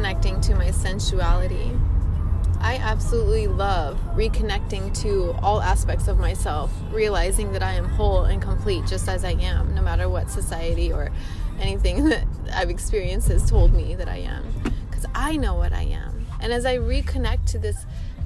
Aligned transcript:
love 0.00 0.06
connecting 0.06 0.40
to 0.40 0.54
my 0.54 0.70
sensuality. 0.70 1.78
I 2.58 2.76
absolutely 2.76 3.46
love 3.46 3.98
reconnecting 4.14 4.98
to 5.02 5.34
all 5.42 5.60
aspects 5.60 6.08
of 6.08 6.18
myself, 6.18 6.72
realizing 6.90 7.52
that 7.52 7.62
I 7.62 7.74
am 7.74 7.84
whole 7.84 8.24
and 8.24 8.40
complete 8.40 8.86
just 8.86 9.08
as 9.08 9.24
I 9.24 9.32
am, 9.32 9.74
no 9.74 9.82
matter 9.82 10.08
what 10.08 10.30
society 10.30 10.90
or 10.90 11.10
anything 11.60 12.04
that 12.08 12.24
I've 12.54 12.70
experienced 12.70 13.28
has 13.28 13.48
told 13.48 13.74
me 13.74 13.94
that 13.94 14.08
I 14.08 14.16
am. 14.16 14.46
Because 14.88 15.04
I 15.14 15.36
know 15.36 15.54
what 15.54 15.72
I 15.72 15.82
am. 15.82 16.26
And 16.40 16.52
as 16.52 16.64
I 16.64 16.78
reconnect 16.78 17.44
to 17.52 17.58
this 17.58 17.84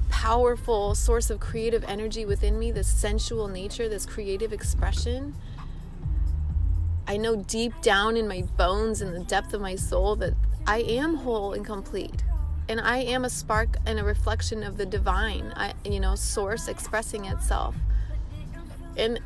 powerful 0.09 0.95
source 0.95 1.29
of 1.29 1.41
creative 1.41 1.83
energy 1.85 2.25
within 2.25 2.57
me, 2.57 2.71
this 2.71 2.87
sensual 2.87 3.49
nature, 3.49 3.89
this 3.89 4.05
creative 4.05 4.53
expression, 4.53 5.35
I 7.07 7.17
know 7.17 7.35
deep 7.35 7.73
down 7.81 8.17
in 8.17 8.27
my 8.27 8.43
bones, 8.57 9.01
in 9.01 9.13
the 9.13 9.23
depth 9.23 9.53
of 9.53 9.61
my 9.61 9.75
soul, 9.75 10.15
that 10.17 10.33
I 10.65 10.79
am 10.79 11.15
whole 11.15 11.53
and 11.53 11.65
complete 11.65 12.23
and 12.67 12.81
I 12.81 12.97
am 12.97 13.25
a 13.25 13.29
spark 13.29 13.77
and 13.85 13.99
a 13.99 14.03
reflection 14.03 14.63
of 14.63 14.77
the 14.77 14.85
divine, 14.85 15.53
I, 15.55 15.73
you 15.83 15.99
know, 15.99 16.15
source 16.15 16.67
expressing 16.67 17.25
itself. 17.25 17.75
And 18.97 19.19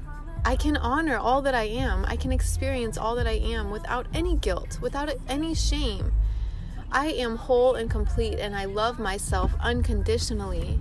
I 0.44 0.56
can 0.56 0.78
honor 0.78 1.18
all 1.18 1.42
that 1.44 1.56
I 1.56 1.64
am. 1.64 2.06
I 2.06 2.16
can 2.16 2.32
experience 2.32 2.98
all 2.98 3.16
that 3.16 3.28
I 3.28 3.38
am 3.38 3.72
without 3.72 4.08
any 4.14 4.36
guilt, 4.36 4.80
without 4.82 5.14
any 5.28 5.54
shame. 5.54 6.12
I 6.92 7.08
am 7.08 7.38
whole 7.38 7.76
and 7.76 7.90
complete, 7.90 8.40
and 8.40 8.56
I 8.56 8.66
love 8.66 9.00
myself 9.00 9.52
unconditionally. 9.62 10.80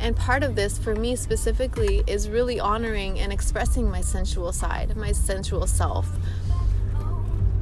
And 0.00 0.16
part 0.16 0.42
of 0.42 0.54
this, 0.56 0.78
for 0.78 0.94
me 0.94 1.16
specifically, 1.16 2.04
is 2.06 2.28
really 2.28 2.60
honoring 2.60 3.18
and 3.18 3.32
expressing 3.32 3.90
my 3.90 4.00
sensual 4.00 4.52
side, 4.52 4.96
my 4.96 5.12
sensual 5.12 5.66
self. 5.66 6.08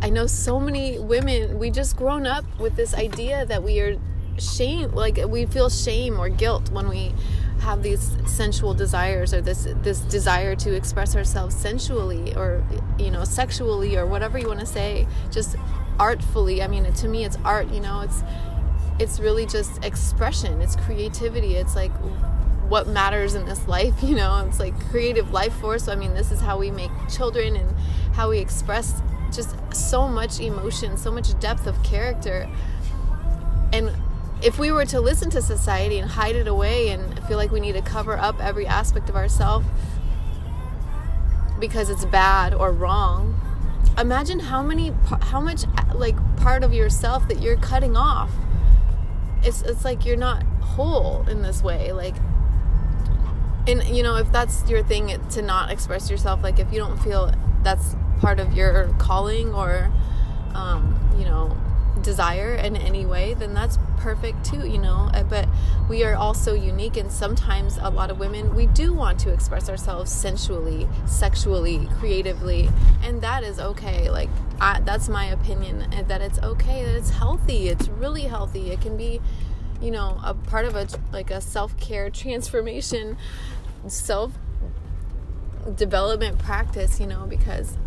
I 0.02 0.10
know 0.10 0.26
so 0.26 0.60
many 0.60 0.98
women, 0.98 1.58
we 1.58 1.70
just 1.70 1.96
grown 1.96 2.26
up 2.26 2.44
with 2.58 2.76
this 2.76 2.92
idea 2.94 3.46
that 3.46 3.62
we 3.62 3.80
are 3.80 3.96
shame, 4.38 4.92
like 4.92 5.18
we 5.28 5.46
feel 5.46 5.70
shame 5.70 6.18
or 6.18 6.28
guilt 6.28 6.70
when 6.70 6.88
we 6.88 7.12
have 7.60 7.82
these 7.82 8.16
sensual 8.26 8.74
desires 8.74 9.32
or 9.32 9.40
this 9.40 9.66
this 9.82 10.00
desire 10.00 10.54
to 10.54 10.74
express 10.74 11.16
ourselves 11.16 11.54
sensually 11.54 12.34
or 12.36 12.62
you 12.98 13.10
know 13.10 13.24
sexually 13.24 13.96
or 13.96 14.04
whatever 14.04 14.36
you 14.38 14.46
want 14.46 14.60
to 14.60 14.66
say 14.66 15.06
just 15.30 15.56
artfully. 15.98 16.62
I 16.62 16.68
mean 16.68 16.92
to 16.92 17.08
me 17.08 17.24
it's 17.24 17.38
art 17.44 17.68
you 17.68 17.80
know 17.80 18.00
it's 18.02 18.22
it's 18.98 19.18
really 19.20 19.46
just 19.46 19.84
expression 19.84 20.60
it's 20.60 20.76
creativity 20.76 21.56
it's 21.56 21.74
like 21.74 21.92
what 22.68 22.86
matters 22.88 23.34
in 23.34 23.44
this 23.44 23.66
life 23.68 23.94
you 24.02 24.14
know 24.14 24.44
it's 24.46 24.60
like 24.60 24.78
creative 24.90 25.30
life 25.32 25.52
force 25.54 25.88
i 25.88 25.94
mean 25.94 26.14
this 26.14 26.30
is 26.30 26.40
how 26.40 26.58
we 26.58 26.70
make 26.70 26.90
children 27.10 27.56
and 27.56 27.74
how 28.14 28.30
we 28.30 28.38
express 28.38 29.02
just 29.34 29.56
so 29.74 30.06
much 30.06 30.40
emotion, 30.40 30.96
so 30.96 31.10
much 31.10 31.38
depth 31.40 31.66
of 31.66 31.82
character. 31.82 32.48
And 33.72 33.90
if 34.42 34.58
we 34.58 34.70
were 34.70 34.84
to 34.86 35.00
listen 35.00 35.30
to 35.30 35.42
society 35.42 35.98
and 35.98 36.10
hide 36.10 36.36
it 36.36 36.46
away 36.46 36.90
and 36.90 37.22
feel 37.26 37.36
like 37.36 37.50
we 37.50 37.60
need 37.60 37.72
to 37.72 37.82
cover 37.82 38.16
up 38.16 38.40
every 38.42 38.66
aspect 38.66 39.08
of 39.08 39.16
ourselves 39.16 39.66
because 41.58 41.88
it's 41.88 42.04
bad 42.04 42.54
or 42.54 42.72
wrong, 42.72 43.40
imagine 43.98 44.38
how 44.38 44.62
many 44.62 44.92
how 45.22 45.40
much 45.40 45.64
like 45.94 46.16
part 46.36 46.62
of 46.62 46.72
yourself 46.72 47.26
that 47.28 47.40
you're 47.40 47.56
cutting 47.56 47.96
off. 47.96 48.30
It's 49.44 49.62
it's 49.62 49.84
like 49.84 50.04
you're 50.04 50.16
not 50.16 50.42
whole 50.60 51.24
in 51.28 51.42
this 51.42 51.62
way. 51.62 51.92
Like 51.92 52.16
and 53.66 53.82
you 53.84 54.02
know, 54.02 54.16
if 54.16 54.30
that's 54.30 54.68
your 54.68 54.82
thing 54.82 55.18
to 55.30 55.42
not 55.42 55.70
express 55.70 56.10
yourself, 56.10 56.42
like 56.42 56.58
if 56.58 56.72
you 56.72 56.78
don't 56.78 56.98
feel 56.98 57.32
that's 57.62 57.96
part 58.20 58.40
of 58.40 58.52
your 58.54 58.88
calling 58.98 59.54
or 59.54 59.90
um, 60.54 60.98
you 61.18 61.24
know 61.24 61.56
desire 62.02 62.54
in 62.54 62.76
any 62.76 63.06
way 63.06 63.34
then 63.34 63.54
that's 63.54 63.78
perfect 63.96 64.44
too 64.44 64.66
you 64.68 64.78
know 64.78 65.10
but 65.30 65.48
we 65.94 66.02
are 66.02 66.16
also 66.16 66.54
unique 66.54 66.96
and 66.96 67.08
sometimes 67.12 67.78
a 67.80 67.88
lot 67.88 68.10
of 68.10 68.18
women 68.18 68.52
we 68.56 68.66
do 68.66 68.92
want 68.92 69.16
to 69.16 69.32
express 69.32 69.68
ourselves 69.68 70.10
sensually 70.10 70.88
sexually 71.06 71.88
creatively 72.00 72.68
and 73.04 73.22
that 73.22 73.44
is 73.44 73.60
okay. 73.60 74.10
Like 74.10 74.28
I, 74.60 74.80
that's 74.80 75.08
my 75.08 75.26
opinion 75.26 75.82
uh, 75.82 76.02
that 76.08 76.20
it's 76.20 76.40
okay 76.40 76.84
that 76.84 76.96
it's 76.96 77.10
healthy. 77.10 77.68
It's 77.68 77.86
really 77.86 78.22
healthy. 78.22 78.72
It 78.72 78.80
can 78.80 78.96
be 78.96 79.20
you 79.80 79.92
know 79.92 80.18
a 80.24 80.34
part 80.34 80.64
of 80.64 80.74
a 80.74 80.88
like 81.12 81.30
a 81.30 81.40
self-care 81.40 82.10
transformation 82.10 83.16
self 83.86 84.32
development 85.76 86.40
practice 86.40 86.98
you 86.98 87.06
know 87.06 87.24
because 87.24 87.78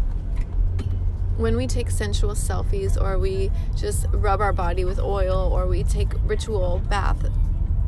when 1.35 1.57
we 1.57 1.67
take 1.67 1.91
sensual 1.91 2.35
selfies 2.35 3.00
or 3.00 3.19
we 3.19 3.51
just 3.75 4.06
rub 4.13 4.40
our 4.40 4.53
body 4.53 4.85
with 4.85 4.97
oil 4.97 5.51
or 5.53 5.67
we 5.67 5.84
take 5.84 6.13
ritual 6.25 6.81
bath 6.90 7.29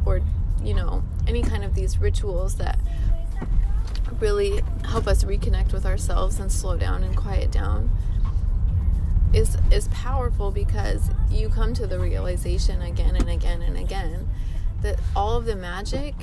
or 0.10 0.22
you 0.64 0.74
know 0.74 1.04
any 1.28 1.42
kind 1.42 1.64
of 1.64 1.76
these 1.76 2.00
rituals 2.00 2.56
that 2.56 2.80
really 4.20 4.62
help 4.86 5.08
us 5.08 5.24
reconnect 5.24 5.72
with 5.72 5.86
ourselves 5.86 6.40
and 6.40 6.52
slow 6.52 6.76
down 6.76 7.04
and 7.04 7.16
quiet 7.16 7.52
down 7.52 7.90
is 9.34 9.58
is 9.72 9.88
powerful 9.90 10.52
because 10.52 11.10
you 11.30 11.48
come 11.50 11.74
to 11.74 11.86
the 11.86 12.00
realization 12.00 12.82
again 12.82 13.16
and 13.16 13.30
again 13.30 13.62
and 13.62 13.78
again 13.78 14.28
that 14.82 15.00
all 15.16 15.38
of 15.38 15.46
the 15.46 15.56
magic 15.56 16.16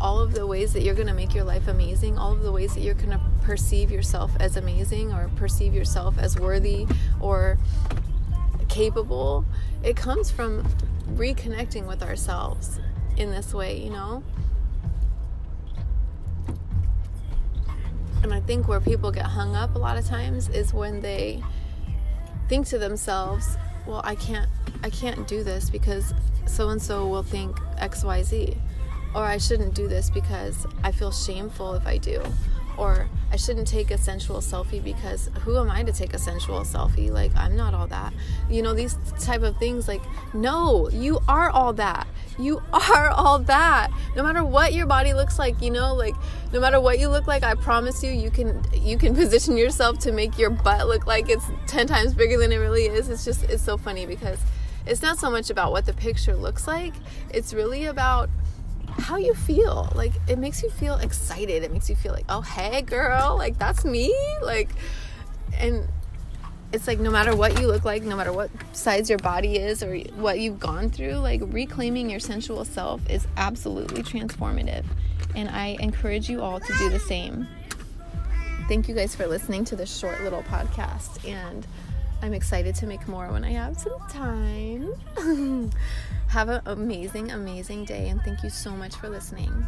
all 0.00 0.20
of 0.20 0.34
the 0.34 0.46
ways 0.46 0.72
that 0.72 0.82
you're 0.82 0.94
going 0.94 1.06
to 1.06 1.14
make 1.14 1.34
your 1.34 1.44
life 1.44 1.68
amazing, 1.68 2.18
all 2.18 2.32
of 2.32 2.42
the 2.42 2.52
ways 2.52 2.74
that 2.74 2.82
you're 2.82 2.92
going 2.92 3.08
to 3.08 3.20
perceive 3.42 3.90
yourself 3.90 4.30
as 4.38 4.56
amazing 4.56 5.10
or 5.10 5.30
perceive 5.36 5.72
yourself 5.72 6.18
as 6.18 6.38
worthy 6.38 6.86
or 7.18 7.56
capable, 8.68 9.44
it 9.82 9.96
comes 9.96 10.30
from 10.30 10.68
reconnecting 11.14 11.86
with 11.86 12.02
ourselves 12.02 12.78
in 13.16 13.30
this 13.30 13.54
way, 13.54 13.78
you 13.78 13.90
know? 13.90 14.22
And 18.22 18.34
I 18.34 18.40
think 18.40 18.66
where 18.66 18.80
people 18.80 19.10
get 19.10 19.26
hung 19.26 19.54
up 19.54 19.74
a 19.74 19.78
lot 19.78 19.96
of 19.96 20.06
times 20.06 20.48
is 20.48 20.74
when 20.74 21.00
they 21.00 21.42
think 22.48 22.66
to 22.68 22.78
themselves, 22.78 23.56
well, 23.86 24.00
I 24.04 24.14
can't 24.14 24.48
I 24.82 24.90
can't 24.90 25.26
do 25.26 25.42
this 25.42 25.70
because 25.70 26.12
so 26.46 26.68
and 26.68 26.80
so 26.80 27.06
will 27.06 27.22
think 27.22 27.56
XYZ 27.78 28.56
or 29.14 29.22
I 29.22 29.38
shouldn't 29.38 29.74
do 29.74 29.88
this 29.88 30.10
because 30.10 30.66
I 30.82 30.92
feel 30.92 31.10
shameful 31.10 31.74
if 31.74 31.86
I 31.86 31.98
do, 31.98 32.22
or 32.76 33.08
I 33.32 33.36
shouldn't 33.36 33.66
take 33.66 33.90
a 33.90 33.98
sensual 33.98 34.38
selfie 34.38 34.82
because 34.82 35.30
who 35.40 35.58
am 35.58 35.70
I 35.70 35.82
to 35.82 35.92
take 35.92 36.14
a 36.14 36.18
sensual 36.18 36.60
selfie? 36.60 37.10
Like 37.10 37.34
I'm 37.36 37.56
not 37.56 37.74
all 37.74 37.86
that. 37.88 38.12
You 38.50 38.62
know 38.62 38.74
these 38.74 38.96
type 39.20 39.42
of 39.42 39.56
things 39.56 39.88
like 39.88 40.02
no, 40.32 40.88
you 40.90 41.20
are 41.28 41.50
all 41.50 41.72
that. 41.74 42.06
You 42.38 42.62
are 42.72 43.10
all 43.10 43.38
that. 43.40 43.90
No 44.14 44.22
matter 44.22 44.44
what 44.44 44.72
your 44.72 44.86
body 44.86 45.12
looks 45.12 45.38
like, 45.38 45.60
you 45.60 45.70
know, 45.70 45.94
like 45.94 46.14
no 46.52 46.60
matter 46.60 46.80
what 46.80 46.98
you 46.98 47.08
look 47.08 47.26
like, 47.26 47.42
I 47.42 47.54
promise 47.54 48.02
you 48.02 48.12
you 48.12 48.30
can 48.30 48.62
you 48.72 48.96
can 48.96 49.14
position 49.22 49.56
yourself 49.56 49.98
to 50.00 50.12
make 50.12 50.38
your 50.38 50.50
butt 50.50 50.86
look 50.86 51.06
like 51.06 51.28
it's 51.28 51.44
10 51.66 51.86
times 51.86 52.14
bigger 52.14 52.38
than 52.38 52.52
it 52.52 52.58
really 52.58 52.86
is. 52.86 53.08
It's 53.08 53.24
just 53.24 53.44
it's 53.44 53.62
so 53.62 53.76
funny 53.76 54.06
because 54.06 54.38
it's 54.86 55.02
not 55.02 55.18
so 55.18 55.30
much 55.30 55.50
about 55.50 55.72
what 55.72 55.84
the 55.84 55.92
picture 55.92 56.36
looks 56.36 56.68
like. 56.68 56.94
It's 57.30 57.52
really 57.52 57.86
about 57.86 58.30
how 58.98 59.16
you 59.16 59.34
feel. 59.34 59.90
Like 59.94 60.12
it 60.28 60.38
makes 60.38 60.62
you 60.62 60.70
feel 60.70 60.96
excited. 60.96 61.62
It 61.62 61.72
makes 61.72 61.88
you 61.88 61.96
feel 61.96 62.12
like, 62.12 62.24
oh 62.28 62.40
hey 62.40 62.82
girl, 62.82 63.36
like 63.36 63.58
that's 63.58 63.84
me. 63.84 64.14
Like 64.42 64.70
and 65.58 65.86
it's 66.72 66.86
like 66.86 66.98
no 66.98 67.10
matter 67.10 67.34
what 67.34 67.60
you 67.60 67.66
look 67.66 67.84
like, 67.84 68.02
no 68.02 68.16
matter 68.16 68.32
what 68.32 68.50
size 68.72 69.08
your 69.08 69.18
body 69.18 69.56
is 69.56 69.82
or 69.82 69.96
what 70.16 70.40
you've 70.40 70.58
gone 70.58 70.90
through, 70.90 71.14
like 71.14 71.40
reclaiming 71.44 72.10
your 72.10 72.20
sensual 72.20 72.64
self 72.64 73.08
is 73.08 73.26
absolutely 73.36 74.02
transformative. 74.02 74.84
And 75.34 75.48
I 75.48 75.76
encourage 75.80 76.28
you 76.28 76.42
all 76.42 76.60
to 76.60 76.72
do 76.78 76.90
the 76.90 76.98
same. 76.98 77.46
Thank 78.68 78.88
you 78.88 78.94
guys 78.94 79.14
for 79.14 79.26
listening 79.26 79.64
to 79.66 79.76
this 79.76 79.96
short 79.96 80.22
little 80.22 80.42
podcast 80.42 81.26
and 81.28 81.66
I'm 82.22 82.32
excited 82.32 82.74
to 82.76 82.86
make 82.86 83.06
more 83.06 83.30
when 83.30 83.44
I 83.44 83.52
have 83.52 83.78
some 83.78 83.98
time. 84.08 84.92
have 86.28 86.48
an 86.48 86.62
amazing, 86.66 87.30
amazing 87.30 87.84
day, 87.84 88.08
and 88.08 88.20
thank 88.22 88.42
you 88.42 88.50
so 88.50 88.70
much 88.70 88.96
for 88.96 89.08
listening. 89.08 89.66